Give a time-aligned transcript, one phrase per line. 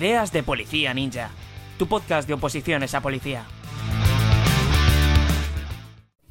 [0.00, 1.28] Ideas de Policía Ninja,
[1.78, 3.44] tu podcast de oposiciones a policía.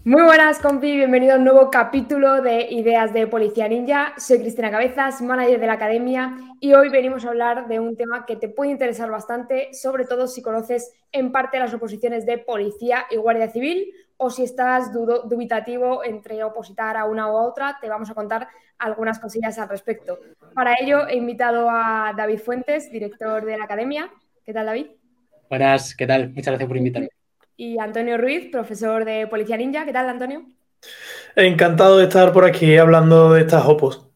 [0.03, 4.13] Muy buenas, compi, bienvenido a un nuevo capítulo de Ideas de Policía Ninja.
[4.17, 8.25] Soy Cristina Cabezas, manager de la academia, y hoy venimos a hablar de un tema
[8.25, 13.05] que te puede interesar bastante, sobre todo si conoces en parte las oposiciones de policía
[13.11, 18.09] y guardia civil, o si estás dubitativo entre opositar a una u otra, te vamos
[18.09, 18.47] a contar
[18.77, 20.19] algunas cosillas al respecto.
[20.53, 24.09] Para ello he invitado a David Fuentes, director de la academia.
[24.45, 24.87] ¿Qué tal, David?
[25.49, 26.29] Buenas, ¿qué tal?
[26.29, 27.09] Muchas gracias por invitarme
[27.59, 29.83] y Antonio Ruiz, profesor de Policía Ninja.
[29.83, 30.43] ¿Qué tal, Antonio?
[31.35, 34.07] Encantado de estar por aquí hablando de estas opos.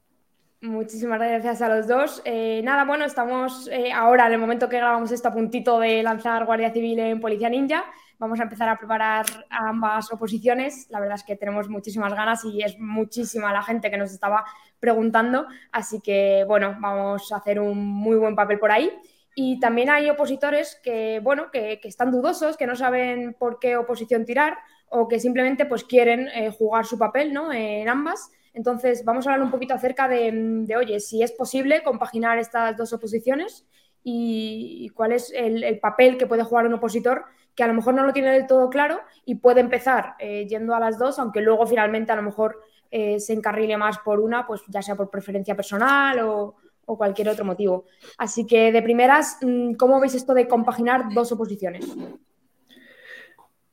[0.61, 2.21] Muchísimas gracias a los dos.
[2.23, 6.01] Eh, nada, bueno, estamos eh, ahora, en el momento que grabamos esto, a puntito de
[6.01, 7.83] lanzar Guardia Civil en Policía Ninja.
[8.23, 10.87] Vamos a empezar a preparar ambas oposiciones.
[10.89, 14.45] La verdad es que tenemos muchísimas ganas y es muchísima la gente que nos estaba
[14.79, 15.45] preguntando.
[15.73, 18.89] Así que, bueno, vamos a hacer un muy buen papel por ahí.
[19.35, 24.23] Y también hay opositores que, bueno, que, están dudosos, que no saben por qué oposición
[24.23, 27.51] tirar o que simplemente pues quieren eh, jugar su papel ¿no?
[27.51, 28.31] en ambas.
[28.53, 32.93] Entonces, vamos a hablar un poquito acerca de, oye, si es posible compaginar estas dos
[32.93, 33.67] oposiciones
[34.01, 38.03] y, cuál es el, papel que puede jugar un opositor que a lo mejor no
[38.03, 41.65] lo tiene del todo claro y puede empezar eh, yendo a las dos, aunque luego
[41.67, 45.55] finalmente a lo mejor eh, se encarrile más por una, pues ya sea por preferencia
[45.55, 47.85] personal o, cualquier otro motivo.
[48.17, 51.87] Así que de primeras, mm, ¿cómo veis esto de compaginar dos oposiciones?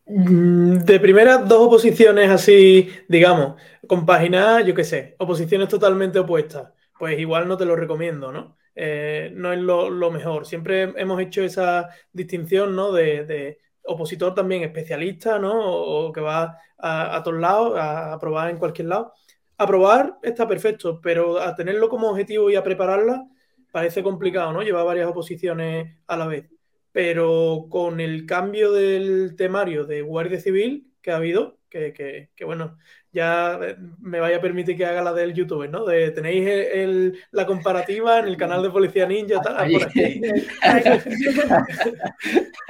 [0.07, 7.19] Mm, de primeras, dos oposiciones así, digamos, compaginar, yo qué sé, oposiciones totalmente opuestas, pues
[7.19, 8.57] igual no te lo recomiendo, ¿no?
[8.75, 10.47] Eh, no es lo, mejor.
[10.47, 12.93] Siempre hemos hecho esa distinción, ¿no?
[12.93, 13.59] De,
[13.93, 15.53] opositor también especialista, ¿no?
[15.55, 19.13] O, que va a, a, todos lados, a, a probar en cualquier lado
[19.61, 23.27] aprobar está perfecto, pero a tenerlo como objetivo y a prepararla
[23.71, 24.63] parece complicado, ¿no?
[24.63, 26.49] Llevar varias oposiciones a la vez.
[26.93, 32.79] Pero con el cambio del temario de Guardia Civil que ha habido, que, bueno,
[33.13, 33.61] ya
[34.01, 35.85] me vaya a permitir que haga la del YouTube, ¿no?
[35.85, 40.23] De, tenéis la comparativa en el canal de Policía Ninja, tal, por aquí.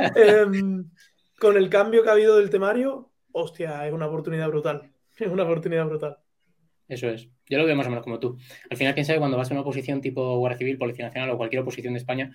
[0.16, 0.84] Em,
[1.40, 4.92] con el cambio que ha habido del temario, hostia, es una oportunidad brutal.
[5.18, 6.16] Es una oportunidad brutal.
[6.88, 7.28] Eso es.
[7.46, 8.38] Yo lo veo más o menos como tú.
[8.70, 11.36] Al final, quién sabe, cuando vas a una oposición tipo Guardia Civil, Policía Nacional o
[11.36, 12.34] cualquier oposición de España,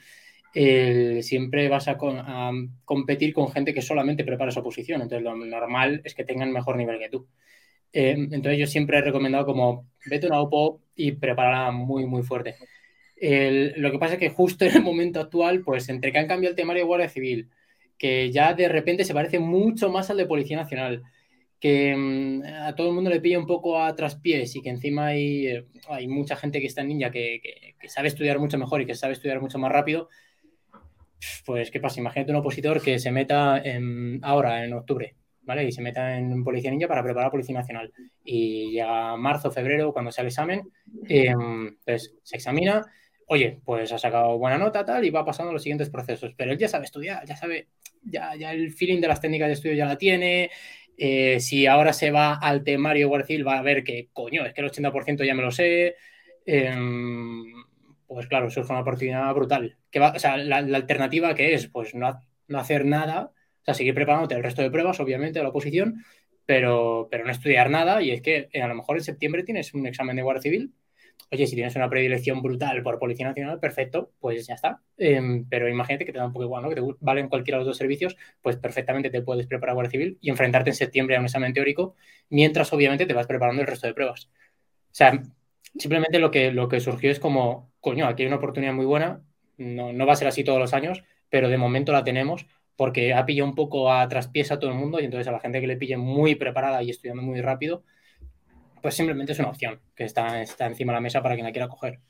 [0.54, 1.98] siempre vas a,
[2.86, 5.02] competir con gente que solamente prepara su oposición.
[5.02, 7.28] Entonces, lo normal es que tengan mejor nivel que tú.
[7.92, 12.24] Eh, entonces, yo siempre he recomendado como vete a una OPO y prepárala muy, muy
[12.24, 12.56] fuerte.
[13.20, 16.52] lo que pasa es que justo en el momento actual, pues entre que han cambiado
[16.52, 17.50] el temario de Guardia Civil,
[17.98, 21.04] que ya de repente se parece mucho más al de Policía Nacional,
[21.60, 25.08] que mm, a todo el mundo le pilla un poco a traspiés y que encima
[25.08, 28.86] hay, eh, hay mucha gente que está en ninja que, sabe estudiar mucho mejor y
[28.86, 30.10] que sabe estudiar mucho más rápido,
[31.46, 32.00] pues ¿qué pasa?
[32.00, 33.62] Imagínate un opositor que se meta
[34.22, 35.64] ahora, en octubre, ¿vale?
[35.66, 37.94] Y se meta en Policía Ninja para preparar Policía Nacional.
[38.24, 40.70] Y llega marzo, febrero, cuando sea el examen,
[41.08, 42.86] em, pues se examina,
[43.28, 46.34] oye, pues ha sacado buena nota, tal, y va pasando los siguientes procesos.
[46.36, 47.68] Pero él ya sabe estudiar, ya sabe,
[48.06, 50.50] ya, ya el feeling de las técnicas de estudio ya la tiene,
[50.98, 54.62] eh, si ahora se va al temario Guardia va a ver que, coño, es que
[54.62, 55.96] el 80% ya me lo sé.
[56.46, 57.44] Em,
[58.08, 59.78] pues claro, surge una oportunidad brutal.
[59.92, 63.74] Que va, o sea, la, alternativa que es, pues no, no, hacer nada, o sea,
[63.74, 66.04] seguir preparándote el resto de pruebas, obviamente, de la oposición,
[66.46, 68.02] pero, pero no estudiar nada.
[68.02, 70.74] Y es que eh, a lo mejor en septiembre tienes un examen de Guardia Civil
[71.32, 74.82] Oye, si tienes una predilección brutal por Policía Nacional, perfecto, pues ya está.
[74.98, 76.70] Em, pero imagínate que te da un poco igual, ¿no?
[76.70, 80.18] Que te valen cualquiera de los dos servicios, pues perfectamente te puedes preparar Guardia Civil
[80.22, 81.96] y enfrentarte en septiembre a un examen teórico,
[82.30, 84.30] mientras obviamente te vas preparando el resto de pruebas.
[84.92, 85.22] O sea,
[85.78, 89.22] simplemente lo que, lo que surgió es como, coño, aquí hay una oportunidad muy buena,
[89.58, 93.14] no, no va a ser así todos los años, pero de momento la tenemos porque
[93.14, 95.62] ha pillado un poco a traspiés a todo el mundo y entonces a la gente
[95.62, 97.84] que le pille muy preparada y estudiando muy rápido,
[98.86, 101.52] pues simplemente es una opción que está, está encima de la mesa para quien la
[101.52, 102.02] quiera coger.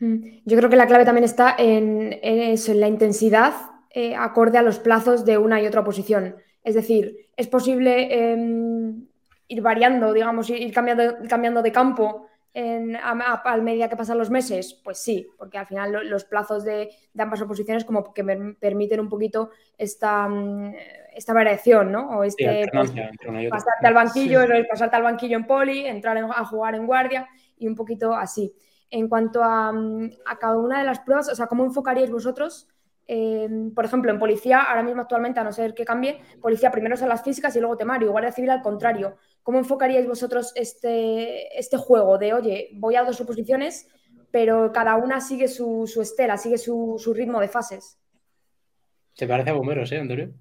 [0.00, 0.38] Mm.
[0.46, 3.52] Yo creo que la clave también está en, eso, en la intensidad
[3.90, 6.36] eh, acorde a los plazos de una y otra posición.
[6.64, 9.08] Es decir, es posible em,
[9.46, 12.25] ir variando, digamos, ir cambiando, cambiando de campo
[12.58, 14.80] en, a, medida que pasan los meses?
[14.82, 16.88] Pues sí, porque al final los plazos de,
[17.18, 20.74] ambas oposiciones como que me permiten un poquito esta, mm,
[21.14, 22.08] esta variación, ¿no?
[22.16, 22.94] O este pues,
[23.50, 27.74] pasarte al banquillo, pasarte al banquillo en poli, entrar a jugar en guardia y un
[27.74, 28.54] poquito así.
[28.88, 32.70] En cuanto a, mm, a cada una de las pruebas, o sea, ¿cómo enfocaríais vosotros
[33.08, 36.96] Em, por ejemplo, en policía, ahora mismo actualmente, a no ser que cambie, policía primero
[36.96, 39.16] son las físicas y luego temario, guardia civil al contrario.
[39.42, 43.88] ¿Cómo enfocaríais vosotros este, este juego de, oye, voy a dos oposiciones
[44.36, 47.98] pero cada una sigue su, estela, sigue su, ritmo de fases.
[49.14, 50.34] Se parece a bomberos, ¿eh, Antonio?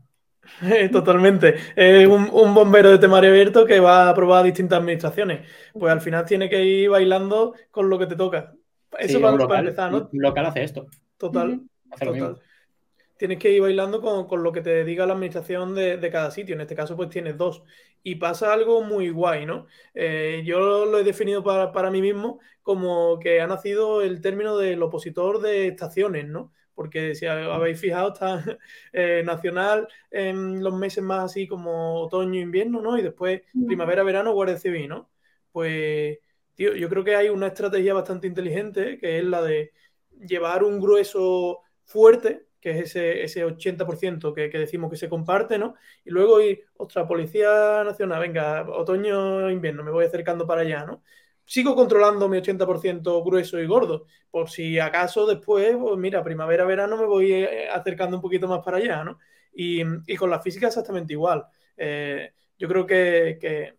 [0.91, 1.55] Totalmente.
[1.77, 5.47] Es un, bombero de temario abierto que va a probar distintas administraciones.
[5.71, 8.53] Pues al final tiene que ir bailando con lo que te toca.
[8.99, 10.09] Eso va para, empezar, ¿no?
[10.11, 10.87] local hace esto.
[11.17, 11.61] Total.
[11.97, 12.41] total.
[13.17, 16.55] Tienes que ir bailando con, lo que te diga la administración de, cada sitio.
[16.55, 17.63] En este caso, pues tienes dos.
[18.03, 19.67] Y pasa algo muy guay, ¿no?
[19.93, 24.57] Eh, yo lo he definido para, para mí mismo como que ha nacido el término
[24.57, 26.51] del opositor de estaciones, ¿no?
[26.75, 28.43] porque si habéis fijado, está
[28.93, 32.97] eh, nacional en los meses más así como otoño, invierno, ¿no?
[32.97, 35.09] Y después primavera, verano, guardia civil, ¿no?
[35.51, 36.19] Pues,
[36.53, 39.71] tío, yo creo que hay una estrategia bastante inteligente, que es la de
[40.19, 45.59] llevar un grueso fuerte, que es ese, ese 80% que, que, decimos que se comparte,
[45.59, 45.75] ¿no?
[46.03, 51.03] Y luego ir, ostras, Policía Nacional, venga, otoño, invierno, me voy acercando para allá, ¿no?
[51.45, 56.97] sigo controlando mi 80% grueso y gordo, por si acaso después, pues mira, primavera, verano
[56.97, 59.19] me voy eh, acercando un poquito más para allá, ¿no?
[59.53, 59.83] Y,
[60.17, 61.45] con la física exactamente igual.
[61.77, 63.75] Eh, yo creo que,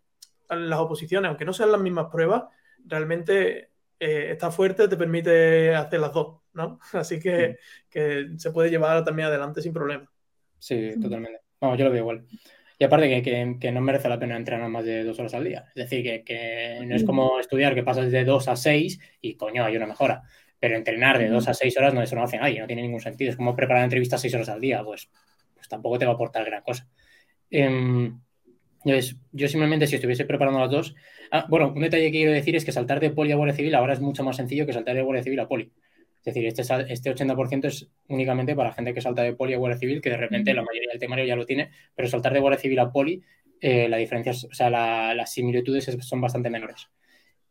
[0.49, 2.45] las oposiciones, aunque no sean las mismas pruebas,
[2.85, 6.81] realmente eh, está fuerte, te permite hacer las dos, ¿no?
[6.93, 7.59] Así que,
[7.89, 10.11] que se puede llevar también adelante sin problema.
[10.59, 11.41] Sí, totalmente.
[11.61, 12.27] Vamos, yo lo veo igual.
[12.79, 15.65] Y aparte que, no merece la pena entrenar más de dos horas al día.
[15.75, 19.65] Es decir, que, no es como estudiar que pasas de dos a seis y coño,
[19.65, 20.23] hay una mejora.
[20.59, 23.01] Pero entrenar de dos a seis horas no, eso no hace nadie, no tiene ningún
[23.01, 23.31] sentido.
[23.31, 25.11] Es como preparar entrevistas seis horas al día, pues,
[25.55, 26.87] pues tampoco te va a aportar gran cosa.
[27.51, 28.21] Em,
[29.33, 30.95] yo simplemente si estuviese preparando las dos...
[31.31, 33.75] Ah, bueno, un detalle que quiero decir es que saltar de poli a Guardia Civil
[33.75, 35.73] ahora es mucho más sencillo que saltar de Guardia Civil a poli.
[36.27, 36.63] Es decir, este,
[36.93, 40.17] este 80% es únicamente para gente que salta de poli a Guardia Civil, que de
[40.17, 43.23] repente la mayoría del temario ya lo tiene, pero saltar de Guardia Civil a poli,
[43.61, 46.89] eh, la diferencia, o sea, las similitudes son bastante menores.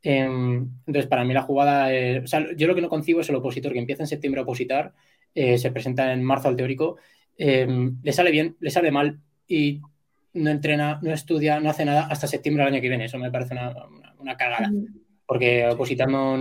[0.01, 1.87] Em, entonces, para mí la jugada,
[2.21, 4.43] o sea, yo lo que no concibo es el opositor que empieza en septiembre a
[4.43, 4.93] opositar,
[5.33, 6.97] eh, se presenta en marzo al teórico,
[7.37, 9.79] em, le sale bien, le sale mal y
[10.33, 13.05] no entrena, no estudia, no hace nada hasta septiembre del año que viene.
[13.05, 13.73] Eso me parece una,
[14.19, 14.69] una, cagada.
[15.25, 16.37] Porque opositando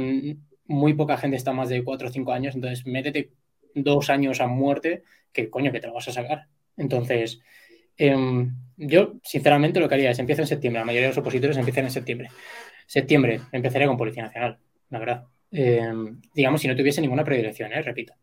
[0.66, 3.30] muy poca gente está más de 4 o 5 años, entonces métete
[3.74, 5.02] dos años a muerte,
[5.32, 6.46] que coño, que te lo vas a sacar.
[6.76, 7.40] Entonces,
[7.96, 11.56] em, yo sinceramente lo que haría es empiezo en septiembre, la mayoría de los opositores
[11.56, 12.30] empiezan en septiembre.
[12.86, 14.58] Septiembre empezaría con Policía Nacional,
[14.90, 15.24] la verdad.
[15.50, 17.82] Em, digamos, si no tuviese ninguna predilección, ¿eh?
[17.82, 18.14] repito.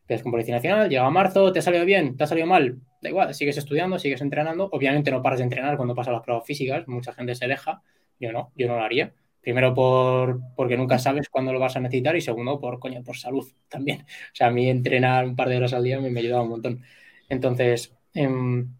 [0.00, 3.08] Empiezas con Policía Nacional, llega marzo, te ha salido bien, te ha salido mal, da
[3.08, 4.68] igual, sigues estudiando, sigues entrenando.
[4.72, 7.82] Obviamente no paras de entrenar cuando pasas las pruebas físicas, mucha gente se deja,
[8.18, 9.14] yo no, yo no lo haría.
[9.42, 13.16] Primero por, porque nunca sabes cuándo lo vas a necesitar y segundo por, coño, por
[13.16, 14.02] salud también.
[14.02, 16.50] O sea, a mí entrenar un par de horas al día me, me ayudado un
[16.50, 16.82] montón.
[17.28, 18.72] Entonces, em,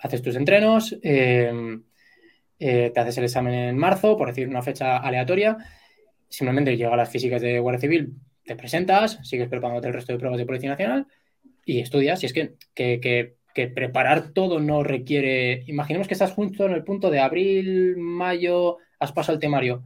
[0.00, 1.84] haces tus entrenos, em,
[2.58, 5.58] eh, te haces el examen en marzo, por decir una fecha aleatoria,
[6.28, 8.14] simplemente llega a las físicas de Guardia Civil,
[8.44, 11.06] te presentas, sigues preparándote el resto de pruebas de Policía Nacional
[11.64, 12.22] y estudias.
[12.22, 15.64] Y es que, que, que, que preparar todo no requiere...
[15.66, 19.82] Imaginemos que estás justo en el punto de abril, mayo, has pasado el temario,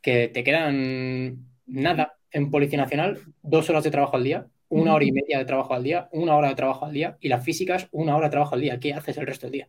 [0.00, 5.04] que te quedan nada en Policía Nacional, dos horas de trabajo al día, una hora
[5.04, 7.88] y media de trabajo al día, una hora de trabajo al día, y las físicas,
[7.90, 8.78] una hora de trabajo al día.
[8.78, 9.68] ¿Qué haces el resto del día?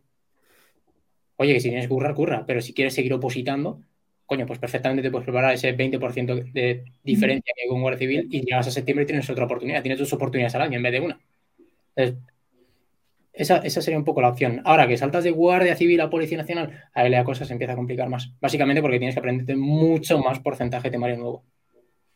[1.36, 3.80] Oye, que si tienes que currar, curra, pero si quieres seguir opositando,
[4.26, 8.28] coño, pues perfectamente te puedes preparar ese 20% de diferencia que hay con Guardia Civil
[8.30, 10.92] y llegas a septiembre y tienes otra oportunidad, tienes dos oportunidades al año en vez
[10.92, 11.20] de una.
[11.96, 12.22] Entonces,
[13.32, 14.60] esa, sería un poco la opción.
[14.64, 17.76] Ahora que saltas de Guardia Civil a Policía Nacional, ahí la cosa se empieza a
[17.76, 18.32] complicar más.
[18.40, 21.44] Básicamente porque tienes que aprenderte mucho más porcentaje de temario nuevo.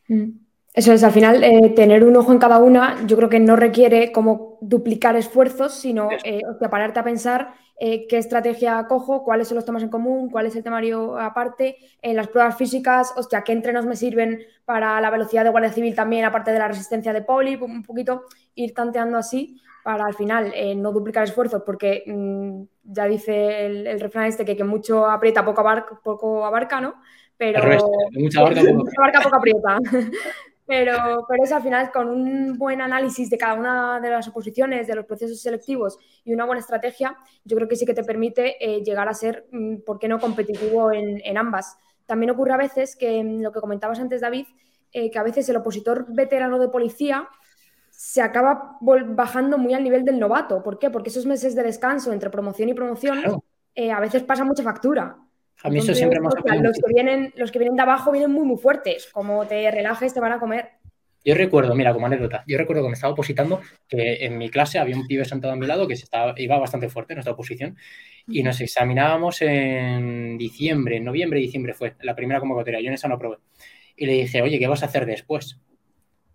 [0.07, 0.46] Mm.
[0.77, 3.55] Eso es, al final, eh, tener un ojo en cada una, yo creo que no
[3.55, 9.55] requiere como duplicar esfuerzos, sino eh, pararte a pensar eh, qué estrategia cojo, cuáles son
[9.55, 13.53] los temas en común, cuál es el temario aparte, en las pruebas físicas, hostia, qué
[13.53, 17.23] entrenos me sirven para la velocidad de Guardia Civil también, aparte de la resistencia de
[17.23, 23.07] Poli, un poquito ir tanteando así para al final no duplicar esfuerzos, porque mm, ya
[23.07, 27.01] dice el, refrán este que, que mucho aprieta, poco abarca, poco abarca ¿no?
[27.35, 27.61] Pero
[28.11, 29.79] mucha abarca, poco aprieta.
[30.67, 34.85] Pero, pero es al final con un buen análisis de cada una de las oposiciones,
[34.85, 38.57] de los procesos selectivos y una buena estrategia, yo creo que sí que te permite
[38.59, 41.77] eh, llegar a ser, mm, ¿por qué no?, competitivo en, en, ambas.
[42.05, 44.45] También ocurre a veces que, mm, lo que comentabas antes, David,
[44.91, 47.29] eh, que a veces el opositor veterano de policía
[47.89, 50.61] se acaba bajando muy al nivel del novato.
[50.63, 50.89] ¿Por qué?
[50.89, 53.41] Porque esos meses de descanso entre promoción y promoción
[53.73, 55.17] eh, a veces pasa mucha factura.
[55.63, 58.31] A mí eso siempre me ha los que vienen Los que vienen de abajo vienen
[58.31, 59.09] muy, muy fuertes.
[59.11, 60.69] Como te relajes, te van a comer.
[61.27, 63.59] Yo recuerdo, mira, como anécdota, yo recuerdo que me estaba opositando
[63.89, 66.57] que en mi clase había un pibe sentado a mi lado que se estaba, iba
[66.57, 67.75] bastante fuerte en esta oposición
[68.27, 72.79] y nos examinábamos en diciembre, en noviembre diciembre fue la primera convocatoria.
[72.79, 73.37] Yo en esa no probé.
[73.97, 75.59] y le dije, oye, ¿qué vas a hacer después?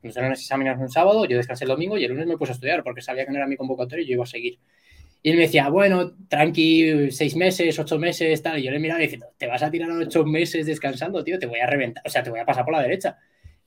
[0.03, 2.53] Nos dieron los exámenes un sábado, yo descansé el domingo y el lunes me puse
[2.53, 4.59] a estudiar porque sabía que no era mi convocatoria y yo iba a seguir.
[5.23, 8.59] Y él me decía, bueno, tranqui, seis meses, ocho meses, tal.
[8.59, 11.61] Y yo le miraba diciendo, te vas a tirar ocho meses descansando, tío, te voy
[11.61, 13.19] a reventar, o sea, te voy a pasar por la derecha.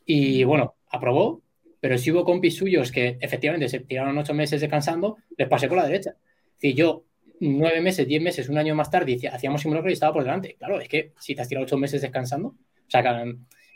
[0.05, 1.41] Y bueno, aprobó,
[1.79, 5.77] pero si hubo compis suyos que efectivamente se tiraron ocho meses descansando, les pasé por
[5.77, 6.15] la derecha.
[6.55, 7.05] Decir, yo
[7.39, 10.55] nueve meses, diez meses, un año más tarde hacíamos simulacro y estaba por delante.
[10.57, 13.03] Claro, es que si te has tirado ocho meses descansando, o sea,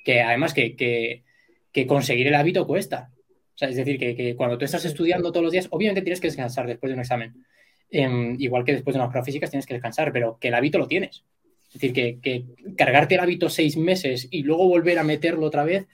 [0.04, 1.24] que, además que, que,
[1.72, 3.12] que, conseguir el hábito cuesta.
[3.56, 6.28] O sea, es decir, que, cuando tú estás estudiando todos los días, obviamente tienes que
[6.28, 7.46] descansar después de un examen.
[7.92, 10.78] Em, igual que después de unas pruebas físicas tienes que descansar, pero que el hábito
[10.78, 11.24] lo tienes.
[11.70, 15.88] Es decir, que, cargarte el hábito seis meses y luego volver a meterlo otra vez,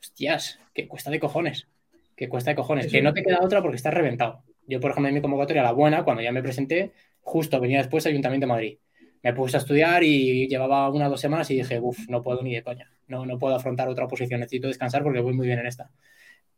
[0.00, 1.68] hostias, que cuesta de cojones.
[2.16, 2.90] Que cuesta de cojones.
[2.90, 4.42] Que no te queda otra porque estás reventado.
[4.66, 8.06] Yo, por ejemplo, en mi convocatoria, la buena, cuando ya me presenté, justo venía después
[8.06, 8.78] Ayuntamiento de Madrid.
[9.22, 12.42] Me puse a estudiar y llevaba una o dos semanas y dije, uff, no puedo
[12.42, 12.90] ni de coña.
[13.06, 15.90] No, no puedo afrontar otra posición, necesito descansar porque voy muy bien en esta.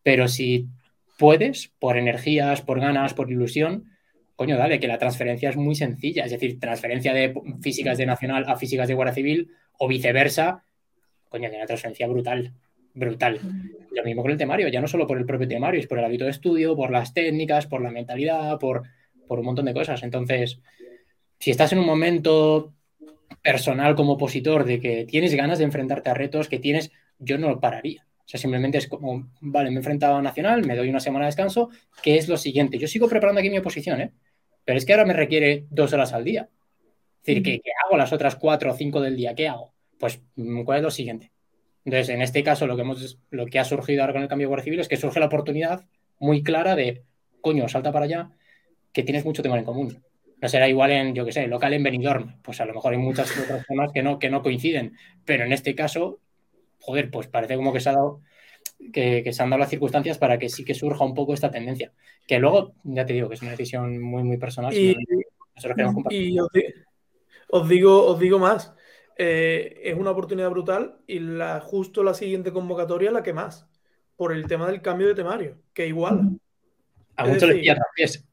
[0.02, 0.68] Pero si
[1.18, 3.93] puedes, por energías, por ganas, por ilusión,
[4.36, 8.44] coño, dale, que la transferencia es muy sencilla, es decir, transferencia de físicas de Nacional
[8.48, 10.64] a físicas de Guardia Civil o viceversa,
[11.28, 12.52] coño, que una transferencia brutal,
[12.94, 13.40] brutal.
[13.90, 16.04] Lo mismo con el temario, ya no solo por el propio temario, es por el
[16.04, 18.82] hábito de estudio, por las técnicas, por la mentalidad, por,
[19.26, 20.02] por un montón de cosas.
[20.02, 20.60] Entonces,
[21.38, 22.72] si estás en un momento
[23.42, 27.48] personal como opositor de que tienes ganas de enfrentarte a retos, que tienes, yo no
[27.48, 28.06] lo pararía.
[28.24, 31.26] O sea, simplemente es como, vale, me he enfrentado a Nacional, me doy una semana
[31.26, 31.68] de descanso,
[32.02, 32.78] ¿qué es lo siguiente?
[32.78, 34.12] Yo sigo preparando aquí mi oposición, ¿eh?
[34.64, 36.48] Pero es que ahora me requiere dos horas al día.
[37.22, 39.34] Es decir, ¿qué, hago las otras cuatro o cinco del día?
[39.34, 39.74] ¿Qué hago?
[39.98, 41.32] Pues, mm, ¿cuál es lo siguiente?
[41.84, 44.46] Entonces, en este caso, lo que, hemos, lo que ha surgido ahora con el cambio
[44.46, 45.84] de Guardia Civil es que surge la oportunidad
[46.18, 47.04] muy clara de,
[47.42, 48.30] coño, salta para allá,
[48.92, 50.02] que tienes mucho tema en común.
[50.40, 52.40] No será igual en, yo qué sé, local en Benidorm.
[52.42, 54.96] Pues a lo mejor hay muchas otras zonas que no, que no coinciden.
[55.24, 56.20] Pero en este caso,
[56.84, 58.20] joder, pues parece como que se ha dado
[58.92, 61.92] que, se han dado las circunstancias para que sí que surja un poco esta tendencia.
[62.26, 64.72] Que luego, ya te digo, que es una decisión muy, muy personal.
[64.74, 64.96] Y,
[67.48, 68.74] os, digo, os digo más.
[69.16, 73.68] Eh, es una oportunidad brutal y la, justo la siguiente convocatoria la que más,
[74.16, 76.38] por el tema del cambio de temario, que igual.
[77.16, 78.26] A muchos les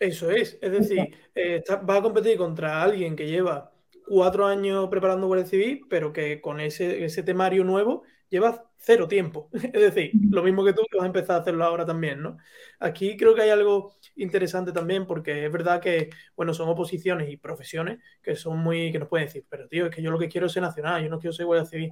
[0.00, 3.75] Eso es, es decir, eh, va a competir contra alguien que lleva
[4.06, 9.50] cuatro años preparando Guardia Civil, pero que con ese, ese temario nuevo llevas cero tiempo.
[9.52, 12.38] Es decir, lo mismo que tú que vas a empezar a hacerlo ahora también, ¿no?
[12.78, 17.36] Aquí creo que hay algo interesante también porque es verdad que, bueno, son oposiciones y
[17.36, 20.28] profesiones que son muy, que nos pueden decir, pero tío, es que yo lo que
[20.28, 21.90] quiero es ser nacional, yo no quiero ser Guardia Civil.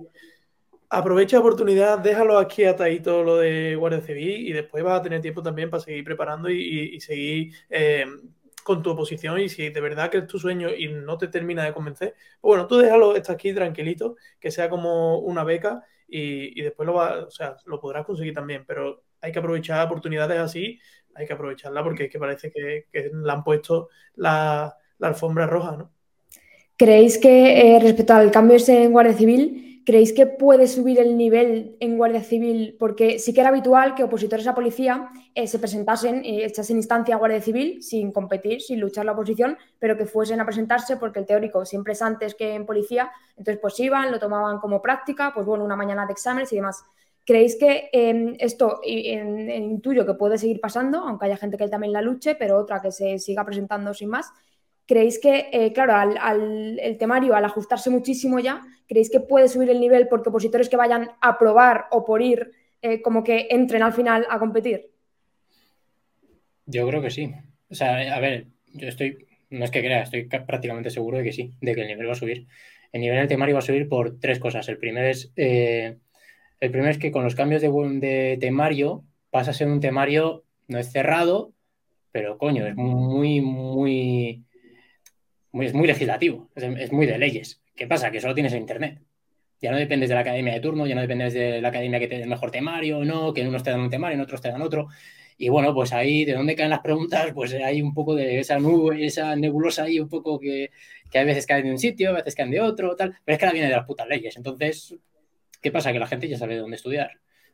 [0.91, 5.21] Aprovecha la oportunidad, déjalo aquí atadito lo de Guardia Civil y después vas a tener
[5.21, 8.07] tiempo también para seguir preparando y, seguir eh,
[8.65, 11.63] con tu oposición y si de verdad que es tu sueño y no te termina
[11.65, 16.61] de convencer, pues bueno, tú déjalo, está aquí tranquilito, que sea como una beca y,
[16.63, 20.81] después lo, va, o sea, lo podrás conseguir también, pero hay que aprovechar oportunidades así,
[21.15, 25.77] hay que aprovecharla porque es que parece que, que le han puesto la, alfombra roja,
[25.77, 25.91] ¿no?
[26.79, 31.77] ¿Creéis que eh, respecto al cambio en Guardia Civil, ¿Creéis que puede subir el nivel
[31.79, 32.75] en Guardia Civil?
[32.79, 37.15] Porque sí que era habitual que opositores a policía eh, se presentasen y echasen instancia
[37.15, 41.19] a Guardia Civil sin competir, sin luchar la oposición, pero que fuesen a presentarse porque
[41.19, 43.11] el teórico siempre es antes que en policía.
[43.37, 46.83] Entonces, pues iban, lo tomaban como práctica, pues bueno, una mañana de exámenes y demás.
[47.27, 52.01] ¿Creéis que em, esto intuyo que puede seguir pasando, aunque haya gente que también la
[52.01, 54.31] luche, pero otra que se siga presentando sin más?
[54.87, 59.71] ¿Creéis que, eh, claro, al, el temario, al ajustarse muchísimo ya, creéis que puede subir
[59.71, 63.83] el nivel porque opositores que vayan a probar o por ir, eh, como que entren
[63.83, 64.91] al final a competir?
[66.67, 67.33] Yo creo que sí.
[67.71, 71.33] O sea, a ver, yo estoy, no es que crea, estoy prácticamente seguro de que
[71.33, 72.47] sí, de que el nivel va a subir.
[72.93, 74.69] El nivel del temario va a subir por tres cosas.
[74.69, 75.97] El primero es, eh,
[76.61, 80.45] el primero es que con los cambios de, de temario pasa a ser un temario,
[80.69, 81.53] no es cerrado,
[82.13, 84.45] pero coño, es muy, muy
[85.63, 87.61] es muy legislativo, es, muy de leyes.
[87.75, 88.11] ¿Qué pasa?
[88.11, 89.01] Que solo tienes en Internet.
[89.61, 92.09] Ya no dependes de la academia de turno, ya no dependes de la academia que
[92.09, 94.41] te dé el mejor temario no, que en unos te dan un temario, en otros
[94.41, 94.89] te dan otro.
[95.37, 97.33] Y bueno, pues ahí, ¿de dónde caen las preguntas?
[97.35, 100.71] Pues hay un poco de esa nube, esa nebulosa ahí, un poco que,
[101.11, 103.17] que a veces caen de un sitio, a veces caen de otro, tal.
[103.25, 104.37] Pero es que la viene de las putas leyes.
[104.37, 104.97] Entonces,
[105.61, 105.93] ¿qué pasa?
[105.93, 107.11] Que la gente ya sabe dónde estudiar.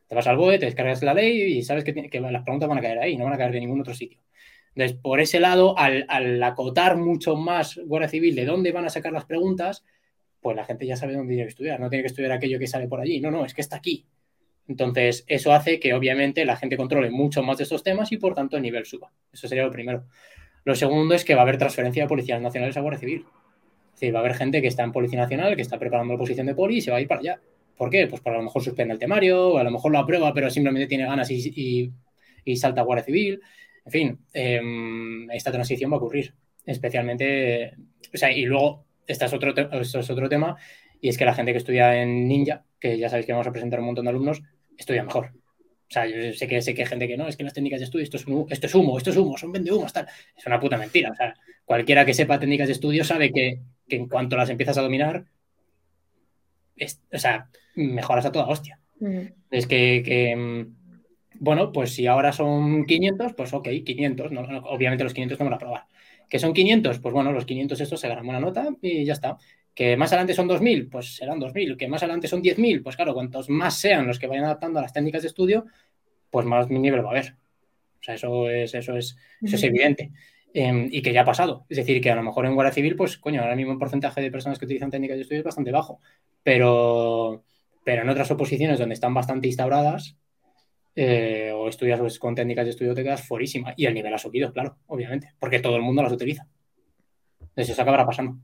[0.07, 2.81] Te vas al BOE, te descargas la ley y sabes que las preguntas van a
[2.81, 4.19] caer ahí, no van a caer de ningún otro sitio.
[4.75, 9.11] Entonces, por ese lado, al, acotar mucho más Guardia Civil de dónde van a sacar
[9.11, 9.83] las preguntas,
[10.39, 11.79] pues la gente ya sabe dónde tiene que estudiar.
[11.79, 13.19] No tiene que estudiar aquello que sale por allí.
[13.19, 14.05] No, no, es que está aquí.
[14.67, 18.33] Entonces, eso hace que obviamente la gente controle mucho más de estos temas y por
[18.33, 19.11] tanto el nivel suba.
[19.31, 20.05] Eso sería lo primero.
[20.63, 23.25] Lo segundo es que va a haber transferencia de policías nacionales a Guardia Civil.
[23.93, 26.19] Es decir, va a haber gente que está en Policía Nacional, que está preparando la
[26.19, 27.41] posición de poli y se va a ir para allá.
[27.77, 28.07] ¿Por qué?
[28.07, 30.49] Pues por a lo mejor suspende el temario, o a lo mejor lo aprueba, pero
[30.49, 31.91] simplemente tiene ganas y,
[32.55, 33.41] salta a Guardia Civil.
[33.85, 36.33] En fin, em, esta transición va a ocurrir,
[36.65, 37.73] especialmente,
[38.13, 40.55] o sea, y luego, este es, otro esto es otro tema,
[40.99, 43.51] y es que la gente que estudia en Ninja, que ya sabéis que vamos a
[43.51, 44.41] presentar un montón de alumnos,
[44.77, 45.31] estudia mejor.
[45.91, 47.81] O sea, yo sé que, sé que hay gente que no, es que las técnicas
[47.81, 50.07] de estudio, esto es, esto es humo, esto es humo, son vende tal.
[50.37, 51.11] Es una puta mentira.
[51.11, 51.35] O sea,
[51.65, 53.59] cualquiera que sepa técnicas de estudio sabe que,
[53.89, 55.25] en cuanto las empiezas a dominar,
[57.11, 58.79] o sea, mejoras a toda hostia.
[59.49, 60.80] Es que, mm,
[61.41, 64.31] bueno, pues si ahora son 500, pues ok, 500.
[64.65, 65.85] obviamente los 500 no van a probar.
[66.29, 66.99] ¿Que son 500?
[66.99, 69.39] Pues bueno, los 500 estos se ganan buena nota y ya está.
[69.73, 70.87] ¿Que más adelante son 2.000?
[70.91, 71.77] Pues serán 2.000.
[71.77, 72.83] ¿Que más adelante son 10.000?
[72.83, 75.65] Pues claro, cuantos más sean los que vayan adaptando a las técnicas de estudio,
[76.29, 77.35] pues más nivel va a haber.
[77.99, 80.11] O sea, eso es, eso es, eso es evidente.
[80.53, 81.65] Em, y que ya ha pasado.
[81.69, 84.21] Es decir, que a lo mejor en Guardia Civil, pues coño, ahora mismo el porcentaje
[84.21, 86.01] de personas que utilizan técnicas de estudio es bastante bajo.
[86.43, 87.43] Pero,
[87.83, 90.17] pero en otras oposiciones donde están bastante instauradas,
[90.95, 93.73] eh, o estudias con técnicas de estudio, te quedas forísima.
[93.77, 96.47] Y el nivel ha subido, claro, obviamente, porque todo el mundo las utiliza.
[97.39, 98.39] Entonces eso acabará pasando.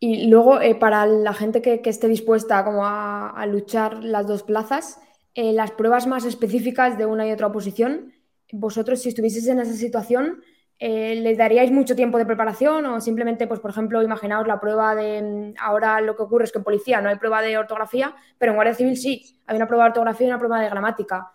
[0.00, 5.00] Y luego, eh, para la gente que, esté dispuesta como a, luchar las dos plazas,
[5.34, 8.12] eh, las pruebas más específicas de una y otra oposición,
[8.52, 10.42] vosotros si estuvieseis en esa situación,
[10.78, 14.94] eh, ¿les daríais mucho tiempo de preparación o simplemente, pues por ejemplo, imaginaos la prueba
[14.94, 18.14] de, mm, ahora lo que ocurre es que en policía no hay prueba de ortografía,
[18.38, 21.32] pero en Guardia Civil sí, hay una prueba de ortografía y una prueba de gramática.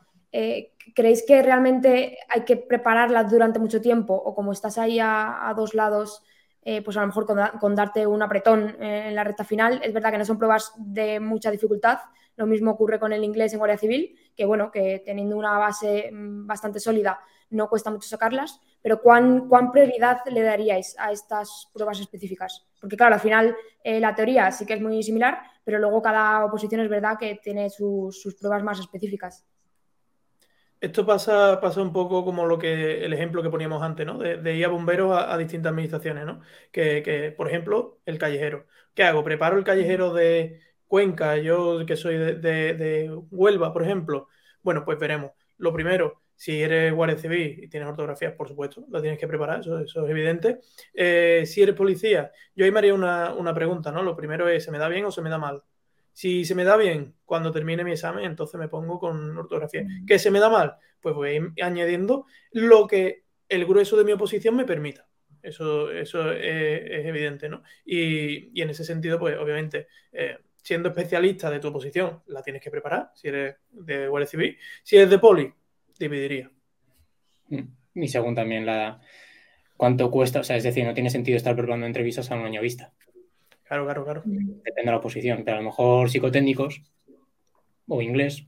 [0.96, 5.74] ¿Creéis que realmente hay que prepararlas durante mucho tiempo o como estás ahí a dos
[5.74, 6.24] lados?
[6.62, 7.26] Eh, pues a lo mejor
[7.60, 9.80] con, darte un apretón eh, en la recta final.
[9.84, 12.00] Es verdad que no son pruebas de mucha dificultad.
[12.36, 16.12] Lo mismo ocurre con el inglés en Guardia Civil, que bueno, que teniendo una base
[16.12, 17.20] mm, bastante sólida
[17.50, 22.66] no cuesta mucho sacarlas, pero ¿cuán, cuán prioridad le daríais a estas pruebas específicas?
[22.80, 26.46] Porque claro, al final eh, la teoría sí que es muy similar, pero luego cada
[26.46, 29.46] oposición es verdad que tiene sus pruebas más específicas.
[30.82, 34.18] Esto pasa, pasa un poco como lo que el ejemplo que poníamos antes, ¿no?
[34.18, 36.40] De, ir a bomberos a, distintas administraciones, ¿no?
[36.72, 38.66] Que, por ejemplo, el callejero.
[38.94, 39.24] ¿Qué hago?
[39.24, 41.38] ¿Preparo el callejero de Cuenca?
[41.38, 44.28] Yo que soy de, Huelva, por ejemplo.
[44.64, 45.32] Bueno, pues veremos.
[45.58, 49.60] Lo primero, si eres guardia civil y tienes ortografía, por supuesto, la tienes que preparar,
[49.60, 50.62] eso, es evidente.
[50.94, 54.04] Eh, si eres policía, yo ahí me haría una, una pregunta, ¿no?
[54.04, 55.62] Lo primero es, ¿se me da bien o se me da mal?
[56.14, 59.86] Si se me da bien cuando termine mi examen, entonces me pongo con ortografía.
[60.08, 60.78] ¿Que se me da mal?
[61.02, 65.10] Pues voy añadiendo lo que el grueso de mi oposición me permita.
[65.42, 67.64] Eso, eso es, evidente, ¿no?
[67.84, 72.72] Y, en ese sentido, pues obviamente, eh, siendo especialista de tu oposición, la tienes que
[72.72, 74.58] preparar, si eres de Guardia Civil.
[74.84, 75.54] Si eres de Poli,
[76.00, 76.52] dividiría.
[77.50, 77.64] Mm.
[77.96, 79.02] Y según también la
[79.78, 82.62] cuánto cuesta, o sea, es decir, no tiene sentido estar preparando entrevistas a un año
[82.62, 82.94] vista.
[83.64, 84.24] Claro, claro, claro.
[84.26, 86.82] Depende de la posición, pero a lo mejor psicotécnicos
[87.88, 88.48] o inglés,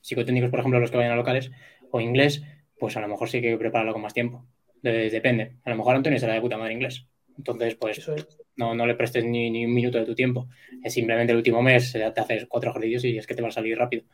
[0.00, 1.50] psicotécnicos, por ejemplo, los que vayan a locales,
[1.90, 2.42] o inglés,
[2.78, 4.46] pues a lo mejor sí que hay que prepararlo con más tiempo.
[4.82, 5.56] depende.
[5.64, 7.06] A lo mejor Antonio será de puta madre inglés.
[7.36, 8.10] Entonces, pues
[8.56, 10.48] no, no le prestes ni, un minuto de tu tiempo.
[10.82, 13.52] Es simplemente el último mes te haces cuatro ejercicios y es que te va a
[13.52, 14.04] salir rápido.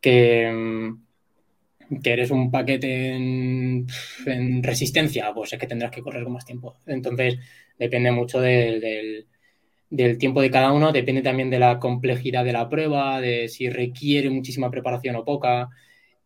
[0.00, 1.04] Que, mm,
[2.02, 3.86] que eres un paquete en,
[4.62, 6.76] resistencia, pues es que tendrás que correr con más tiempo.
[6.86, 7.38] Entonces,
[7.78, 9.26] depende mucho del
[9.92, 13.68] del tiempo de cada uno, depende también de la complejidad de la prueba, de si
[13.68, 15.68] requiere muchísima preparación o poca.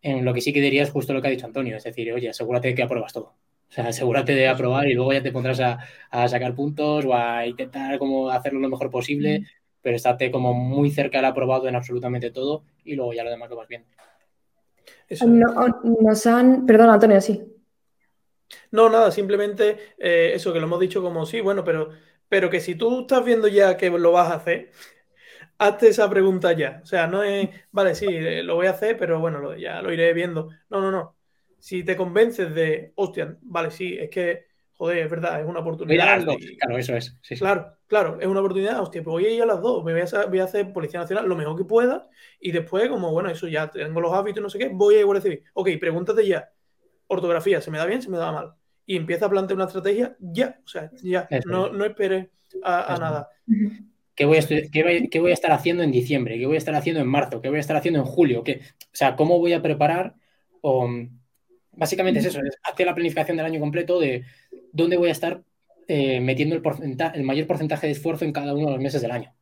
[0.03, 2.13] En lo que sí que diría es justo lo que ha dicho Antonio, es decir,
[2.13, 3.35] oye, asegúrate de que apruebas todo.
[3.69, 7.45] O sea, asegúrate de aprobar y luego ya te pondrás a, sacar puntos o a
[7.47, 9.43] intentar como hacerlo lo mejor posible,
[9.83, 13.51] pero estate como muy cerca del aprobado en absolutamente todo y luego ya lo demás
[13.51, 13.89] lo vas viendo.
[16.01, 17.43] Nos han, perdón Antonio, sí.
[18.71, 21.91] No, nada, simplemente eh, eso que lo hemos dicho como sí, bueno, pero
[22.29, 24.71] pero que si tú estás viendo ya que lo vas a hacer,
[25.59, 26.81] hazte esa pregunta ya.
[26.83, 29.93] O sea, no es, vale, sí, eh, lo voy a hacer, pero bueno, ya lo
[29.93, 30.51] iré viendo.
[30.69, 31.17] No, no, no.
[31.59, 36.25] Si te convences de, hostia, vale, sí, es que, joder, es verdad, es una oportunidad.
[36.25, 37.17] claro, eso es.
[37.39, 40.03] Claro, claro, es una oportunidad, hostia, pues voy a ir a las dos, me voy
[40.03, 42.09] a, voy a, hacer Policía Nacional lo mejor que pueda
[42.41, 44.99] y después, como, bueno, eso ya tengo los hábitos y no sé qué, voy a
[44.99, 45.43] ir a Guardia Civil.
[45.55, 46.51] Ok, pregúntate ya,
[47.07, 48.55] ortografía, ¿se me da bien, se me da mal?
[48.87, 52.29] y empieza a plantear una estrategia ya, o sea, ya, no, no esperes
[52.63, 53.29] a, nada.
[54.15, 56.39] ¿Qué voy, a voy, a estar haciendo en diciembre?
[56.39, 57.43] ¿Qué voy a estar haciendo en marzo?
[57.43, 58.45] ¿Qué voy a estar haciendo en julio?
[58.45, 60.15] ¿Qué, o sea, ¿cómo voy a preparar?
[60.63, 60.89] O,
[61.77, 64.25] básicamente es eso, es hacer la planificación del año completo de
[64.73, 65.43] dónde voy a estar
[65.89, 69.33] eh, metiendo el, mayor porcentaje de esfuerzo en cada uno de los meses del año.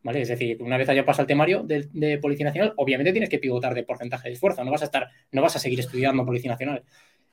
[0.00, 0.22] ¿Vale?
[0.22, 3.38] Es decir, una vez haya pasado el temario de, de, Policía Nacional, obviamente tienes que
[3.40, 6.52] pivotar de porcentaje de esfuerzo, no vas a estar, no vas a seguir estudiando Policía
[6.52, 6.84] Nacional.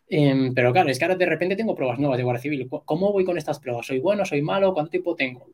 [0.08, 2.68] Em, pero claro, es que ahora de repente tengo pruebas nuevas de Guardia Civil.
[2.86, 3.86] ¿Cómo voy con estas pruebas?
[3.86, 4.26] ¿Soy bueno?
[4.26, 4.74] ¿Soy malo?
[4.74, 5.48] ¿Cuánto tiempo tengo?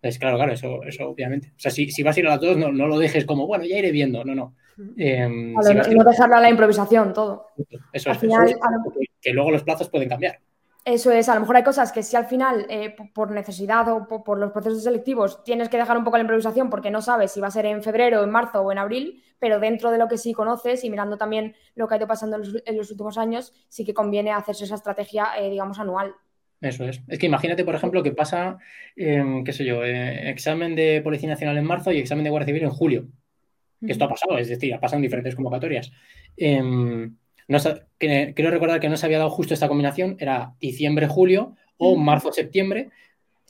[0.00, 1.52] Es claro, claro, eso, eso obviamente.
[1.56, 3.46] O sea, si, si vas a ir a las dos, no, no lo dejes como,
[3.46, 4.24] bueno, ya iré viendo.
[4.24, 4.54] No, no.
[4.96, 7.48] Em, no, dejarlo a la improvisación todo.
[7.92, 8.18] Eso es.
[8.18, 8.56] Final,
[9.20, 10.38] que, luego los plazos pueden cambiar.
[10.84, 14.06] Eso es, a lo mejor hay cosas que si al final, eh, por necesidad o
[14.06, 17.40] por, los procesos selectivos, tienes que dejar un poco la improvisación porque no sabes si
[17.40, 20.16] va a ser en febrero, en marzo o en abril, pero dentro de lo que
[20.16, 23.84] sí conoces y mirando también lo que ha ido pasando en los, últimos años, sí
[23.84, 26.14] que conviene hacerse esa estrategia, eh, digamos, anual.
[26.60, 27.02] Eso es.
[27.06, 28.58] Es que imagínate, por ejemplo, que pasa,
[28.96, 32.46] em, qué sé yo, eh, examen de Policía Nacional en marzo y examen de Guardia
[32.46, 33.08] Civil en julio.
[33.80, 35.92] Esto ha pasado, es decir, ha pasado en diferentes convocatorias.
[36.36, 37.16] Em,
[37.46, 37.58] no,
[37.98, 42.90] quiero recordar que no se había dado justo esta combinación, era diciembre-julio o marzo-septiembre,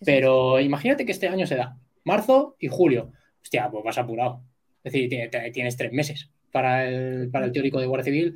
[0.04, 3.12] pero imagínate que este año se da marzo y julio.
[3.42, 4.42] Hostia, pues vas apurado.
[4.84, 8.34] Es decir, tienes tres meses para el, para el teórico de Guardia Civil.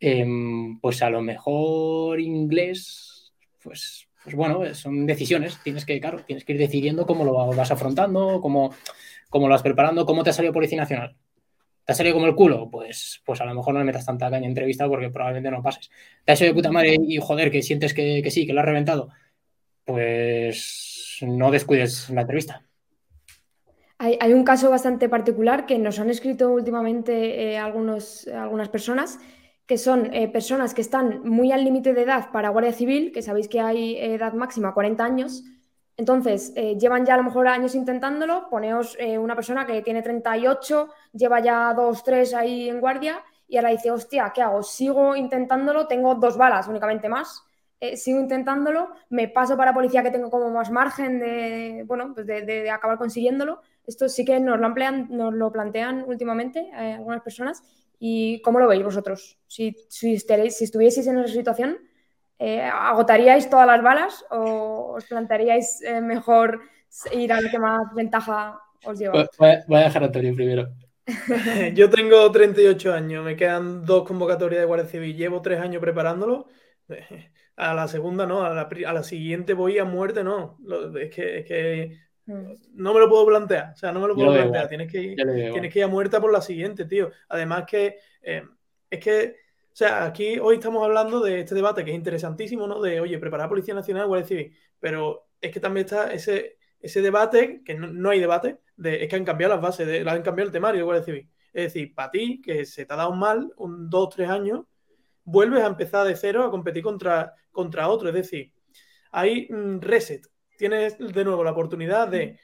[0.00, 5.58] Em, pues a lo mejor inglés, pues, pues bueno, son decisiones.
[5.62, 8.74] Tienes que, claro, tienes que ir decidiendo cómo lo vas afrontando, cómo,
[9.28, 11.16] cómo lo vas preparando, cómo te ha salido Policía Nacional.
[11.88, 12.68] ¿Te ha salido como el culo?
[12.70, 15.62] Pues, pues a lo mejor no le metas tanta caña en entrevista porque probablemente no
[15.62, 15.90] pases.
[16.22, 18.66] ¿Te ha salido de puta madre y joder, que sientes que, sí, que lo has
[18.66, 19.08] reventado?
[19.86, 22.62] Pues no descuides la entrevista.
[23.96, 29.18] Hay, un caso bastante particular que nos han escrito últimamente eh, algunos, algunas personas,
[29.68, 33.22] que son eh, personas que están muy al límite de edad para Guardia Civil, que
[33.22, 35.44] sabéis que hay edad máxima 40 años,
[35.98, 40.00] entonces, eh, llevan ya a lo mejor años intentándolo, poneos eh, una persona que tiene
[40.00, 44.62] 38, lleva ya dos, tres ahí en guardia y ahora dice, hostia, ¿qué hago?
[44.62, 47.42] Sigo intentándolo, tengo dos balas únicamente más,
[47.80, 52.26] eh, sigo intentándolo, me paso para policía que tengo como más margen de, bueno, pues
[52.26, 53.60] de, acabar consiguiéndolo.
[53.84, 54.68] Esto sí que nos lo,
[55.08, 57.64] nos lo plantean últimamente algunas personas.
[57.98, 59.38] ¿Y cómo lo veis vosotros?
[59.46, 61.78] Si, si, si estuvieseis en esa situación,
[62.38, 66.60] eh, ¿agotaríais todas las balas o os plantearíais eh, mejor
[67.12, 69.28] ir a lo que más ventaja os lleva?
[69.38, 70.68] Voy a dejar a Antonio primero.
[71.74, 76.46] Yo tengo 38 años, me quedan dos convocatorias de Guardia Civil, llevo tres años preparándolo.
[77.56, 80.56] A la segunda no, a la, siguiente voy a muerte no.
[80.96, 81.98] Es que.
[82.74, 84.68] No me lo puedo plantear, o sea, no me lo puedo plantear.
[84.68, 87.10] Tienes que, ir, tienes que ir a muerte por la siguiente, tío.
[87.28, 88.42] Además que eh,
[88.90, 89.36] es que
[89.72, 92.80] o sea, aquí hoy estamos hablando de este debate que es interesantísimo, ¿no?
[92.80, 94.56] De, oye, preparar Policía Nacional, Guardia Civil.
[94.80, 99.14] Pero es que también está ese, ese debate, que no, hay debate, de, es que
[99.14, 101.30] han cambiado las bases, de, han cambiado el temario de Guardia Civil.
[101.52, 104.64] Es decir, para ti, que se te ha dado mal, un dos, tres años,
[105.22, 108.08] vuelves a empezar de cero a competir contra, contra otro.
[108.08, 108.52] Es decir,
[109.12, 110.26] hay un reset.
[110.58, 112.38] Tienes de nuevo la oportunidad de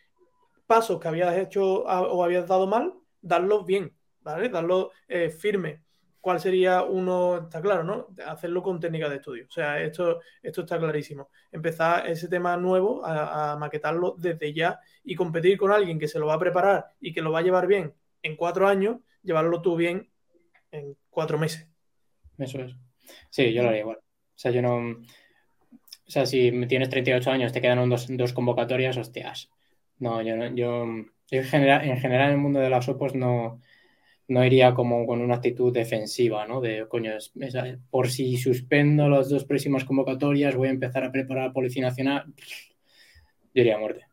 [0.66, 4.48] pasos que habías hecho o habías dado mal, darlos bien, ¿vale?
[4.48, 5.85] Darlos eh, firme
[6.24, 8.09] cuál sería uno, está claro, ¿no?
[8.27, 9.44] Hacerlo con técnica de estudio.
[9.46, 11.29] O sea, esto, esto está clarísimo.
[11.53, 16.27] Empezar ese tema nuevo a, maquetarlo desde ya y competir con alguien que se lo
[16.27, 19.77] va a preparar y que lo va a llevar bien en cuatro años, llevarlo tú
[19.77, 20.11] bien
[20.70, 21.68] en cuatro meses.
[22.38, 22.74] Eso es.
[23.29, 23.98] Sí, yo lo haría igual.
[23.98, 25.03] O sea, yo no.
[26.06, 29.50] O sea, si tienes 38 años, te quedan dos, dos convocatorias, hostias.
[29.98, 30.54] No, yo no.
[30.54, 30.84] Yo,
[31.30, 33.60] en, general, en general, en el mundo de las OPOS no
[34.26, 36.60] no iría como con una actitud defensiva, ¿no?
[36.60, 37.12] De, coño,
[37.90, 42.24] por si suspendo las dos próximas convocatorias, voy a empezar a preparar Policía Nacional.
[43.54, 44.06] Yo iría a muerte.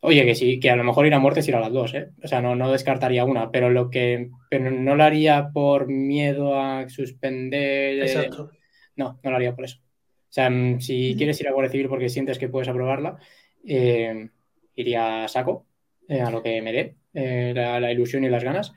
[0.00, 1.94] Oye, que sí, que a lo mejor ir a muerte es ir a las dos,
[1.94, 2.10] ¿eh?
[2.22, 4.30] O sea, no, no descartaría una, pero lo que.
[4.50, 8.02] Pero no lo haría por miedo a suspender.
[8.02, 8.50] Exacto.
[8.96, 9.78] No, no lo haría por eso.
[9.78, 13.18] O sea, mm, si quieres ir a Guardia Civil porque sientes que puedes aprobarla,
[13.64, 14.30] eh,
[14.74, 15.64] iría a saco,
[16.08, 18.72] eh, a lo que me dé eh, la, ilusión y las ganas,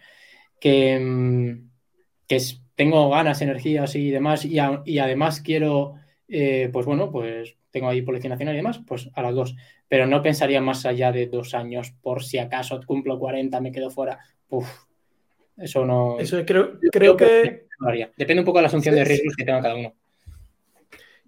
[0.59, 1.69] que, mm,
[2.27, 2.37] que
[2.75, 5.95] tengo ganas, energías y demás, y, además quiero,
[6.27, 9.55] pues bueno, pues tengo ahí Policía Nacional y demás, pues a las dos.
[9.87, 13.89] Pero no pensaría más allá de dos años, por si acaso cumplo 40, me quedo
[13.89, 14.19] fuera.
[15.57, 16.19] eso no.
[16.19, 17.65] Eso creo, creo, que.
[18.15, 19.95] Depende un poco de la asunción de riesgos que tenga cada uno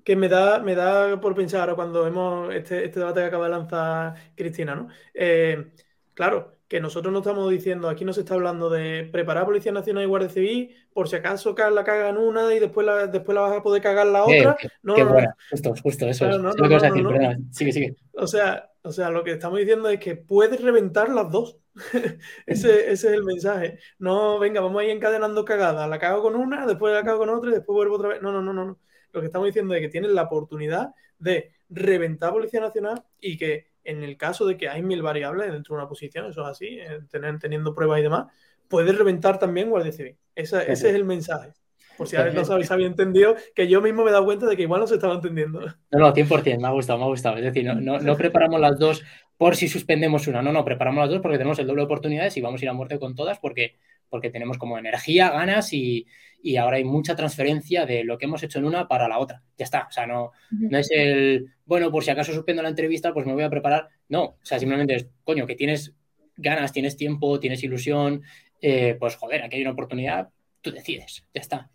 [0.04, 3.46] que me da, me da por pensar ahora cuando vemos este, este debate que acaba
[3.46, 4.88] de lanzar Cristina, ¿no?
[5.14, 5.72] Eh,
[6.14, 10.04] claro, que nosotros no estamos diciendo, aquí no se está hablando de preparar Policía Nacional
[10.04, 13.58] y Guardia Civil, por si acaso la cagan una y después la, después la vas
[13.58, 14.56] a poder cagar la otra.
[14.84, 16.38] no, qué buena, justo, justo, eso es.
[16.38, 17.06] lo que vas a decir,
[17.52, 17.96] sigue, sigue.
[18.14, 21.58] O sea, o sea, lo que estamos diciendo es que puedes reventar las dos.
[22.46, 23.80] ese, ese, es el mensaje.
[23.98, 25.90] No, venga, vamos a ir encadenando cagadas.
[25.90, 28.22] La cago con una, después la cago con otra y después vuelvo otra vez.
[28.22, 28.80] No, no, no, no.
[29.12, 33.68] Lo que estamos diciendo es que tienes la oportunidad de reventar Policía Nacional y que
[33.84, 36.80] en el caso de que hay mil variables dentro de una posición, eso es así,
[37.10, 38.28] tener, teniendo pruebas y demás,
[38.68, 40.16] puedes reventar también Guardia Civil.
[40.36, 41.54] ese es el mensaje.
[41.98, 44.64] por si no os habéis entendido, que yo mismo me he dado cuenta de que
[44.64, 45.60] igual no se estaba entendiendo.
[45.92, 47.38] No, no, 100%, me ha gustado, me ha gustado.
[47.38, 49.04] Es decir, no, no, preparamos las dos
[49.38, 52.38] por si suspendemos una, no, no, preparamos las dos porque tenemos el doble de oportunidades
[52.38, 53.76] y vamos a ir a muerte con todas porque,
[54.10, 56.06] porque tenemos como energía, ganas y,
[56.42, 59.44] y ahora hay mucha transferencia de lo que hemos hecho en una para la otra.
[59.58, 63.14] Ya está, o sea, no, no es el, bueno, por si acaso suspendo la entrevista,
[63.14, 63.90] pues me voy a preparar.
[64.08, 65.94] No, o sea, simplemente es, coño, que tienes
[66.38, 68.22] ganas, tienes tiempo, tienes ilusión,
[68.62, 70.30] eh, pues joder, aquí hay una oportunidad,
[70.62, 71.70] tú decides, ya está.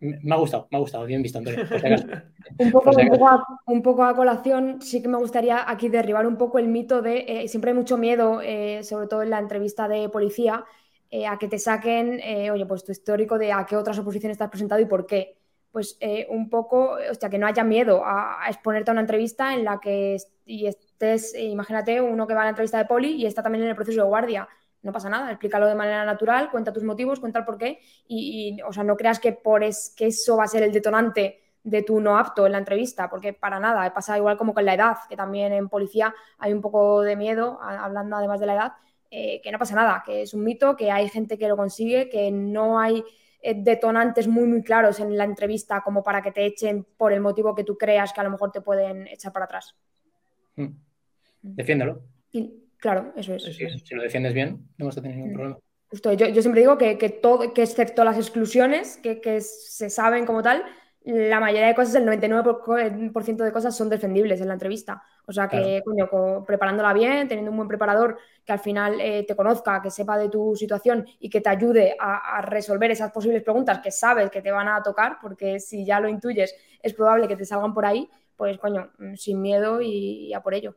[0.00, 1.60] me ha gustado, me ha gustado, bien visto, Antonio.
[2.58, 6.26] un, poco, un, poco a, un, poco a, colación, sí que me gustaría aquí derribar
[6.26, 9.38] un poco el mito de, eh, siempre hay mucho miedo, eh, sobre todo en la
[9.38, 10.64] entrevista de policía,
[11.28, 14.80] a que te saquen, oye, pues tu histórico de a qué otras oposiciones estás presentado
[14.80, 15.38] y por qué.
[15.70, 15.98] Pues
[16.30, 19.78] un poco, o sea, que no haya miedo a, exponerte a una entrevista en la
[19.80, 23.64] que y estés, imagínate, uno que va a la entrevista de poli y está también
[23.64, 24.48] en el proceso de guardia
[24.82, 28.60] no pasa nada, explícalo de manera natural, cuenta tus motivos, cuenta el por qué y,
[28.62, 31.82] o sea, no creas que, por es, que eso va a ser el detonante de
[31.82, 34.96] tu no apto en la entrevista, porque para nada, pasa igual como con la edad,
[35.08, 38.72] que también en policía hay un poco de miedo, hablando además de la edad,
[39.10, 42.08] eh, que no pasa nada, que es un mito, que hay gente que lo consigue,
[42.08, 43.02] que no hay
[43.40, 47.20] eh, detonantes muy, muy claros en la entrevista como para que te echen por el
[47.20, 49.76] motivo que tú creas que a lo mejor te pueden echar para atrás.
[50.56, 50.68] Mm.
[51.42, 52.02] Defiéndelo.
[52.78, 53.44] Claro, eso es.
[53.44, 55.34] si lo defiendes bien, no vas a tener ningún mm.
[55.34, 55.58] problema.
[55.90, 60.62] Justo, yo, siempre digo que, todo, que excepto las exclusiones, que, se saben como tal,
[61.04, 65.02] la mayoría de cosas, el 99% de cosas son defendibles en la entrevista.
[65.26, 69.34] O sea que, coño, preparándola bien, teniendo un buen preparador que al final eh, te
[69.34, 73.78] conozca, que sepa de tu situación y que te ayude a, resolver esas posibles preguntas
[73.80, 77.36] que sabes que te van a tocar, porque si ya lo intuyes, es probable que
[77.36, 80.74] te salgan por ahí, pues, coño, mm, sin miedo y a por ello.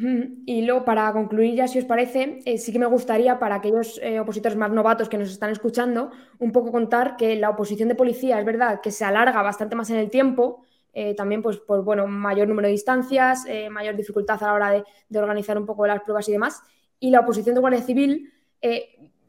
[0.00, 3.98] Y luego, para concluir ya, si os parece, eh, sí que me gustaría para aquellos
[4.00, 7.96] eh, opositores más novatos que nos están escuchando, un poco contar que la oposición de
[7.96, 11.82] policía es verdad que se alarga bastante más en el tiempo, eh, también pues, por
[11.82, 16.00] bueno, mayor número de instancias, mayor dificultad a la hora de, organizar un poco las
[16.02, 16.62] pruebas y demás.
[17.00, 18.32] Y la oposición de Guardia Civil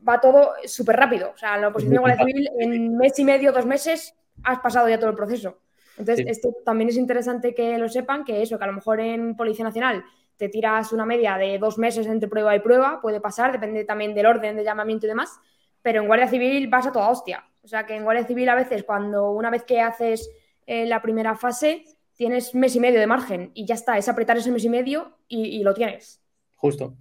[0.07, 1.31] va todo súper rápido.
[1.33, 4.87] O sea, la oposición de Guardia Civil en mes y medio, dos meses, has pasado
[4.87, 5.61] ya todo el proceso.
[5.97, 9.35] Entonces, esto también es interesante que lo sepan, que eso, que a lo mejor en
[9.35, 10.03] Policía Nacional
[10.39, 14.15] te tiras una media de dos meses entre prueba y prueba, puede pasar, depende también
[14.15, 15.37] del orden de llamamiento y demás,
[15.81, 17.45] pero en Guardia Civil vas a toda hostia.
[17.61, 20.31] O sea que en Guardia Civil a veces cuando una vez que haces
[20.65, 21.83] eh, la primera fase
[22.15, 25.17] tienes mes y medio de margen y ya está, es apretar ese mes y medio
[25.27, 26.21] y, lo tienes.
[26.55, 26.95] Justo.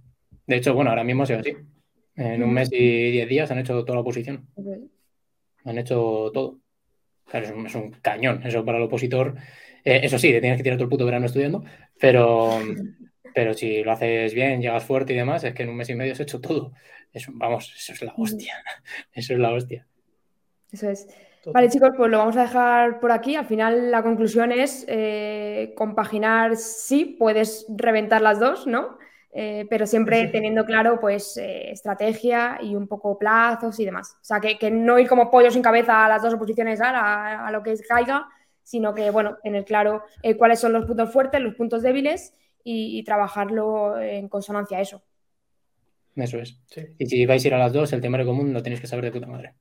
[0.45, 1.55] De hecho, bueno, ahora mismo ha sido así.
[2.15, 4.49] En un mes y diez días han hecho toda la oposición.
[5.63, 6.59] Han hecho todo.
[7.25, 9.35] Claro, es un, cañón eso para el opositor.
[9.85, 11.63] Eh, eso sí, te tienes que tirar todo el puto verano estudiando,
[11.99, 12.59] pero,
[13.33, 15.95] pero si lo haces bien, llegas fuerte y demás, es que en un mes y
[15.95, 16.73] medio has hecho todo.
[17.11, 18.55] Eso, vamos, eso es la hostia.
[19.13, 19.87] Eso es la hostia.
[20.71, 21.07] Eso es.
[21.45, 23.35] Vale, chicos, pues lo vamos a dejar por aquí.
[23.35, 28.97] Al final, la conclusión es eh, compaginar, sí, puedes reventar las dos, ¿no?
[29.31, 34.17] Eh, pero siempre teniendo claro pues eh, estrategia y un poco plazos y demás.
[34.21, 37.61] O sea, que, no ir como pollo sin cabeza a las dos oposiciones a, lo
[37.61, 38.27] que caiga,
[38.63, 42.33] sino que, bueno, tener claro eh, cuáles son los puntos fuertes, los puntos débiles
[42.71, 45.03] y, trabajarlo en consonancia a eso.
[46.15, 46.59] Eso es.
[46.97, 49.05] Y si vais a ir a las dos, el temario común lo tenéis que saber
[49.05, 49.55] de puta madre.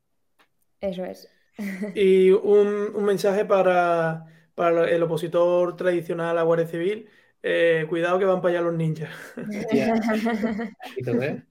[0.81, 1.31] Eso es.
[1.95, 7.09] y un, mensaje para, para el opositor tradicional a Guardia Civil
[7.43, 9.11] eh, cuidado que van para allá los ninjas.
[10.87, 11.43] Ojito, ¿eh?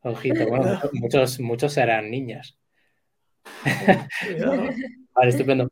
[0.00, 2.58] Ojito, bueno, muchos, muchos serán niñas.
[5.14, 5.68] vale, estupendo.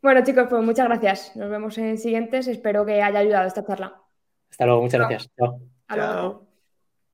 [0.00, 1.36] Bueno, chicos, pues muchas gracias.
[1.36, 2.48] Nos vemos en siguientes.
[2.48, 4.01] Espero que haya ayudado esta charla.
[4.52, 5.30] Hasta luego, muchas gracias.
[5.88, 6.51] Chao.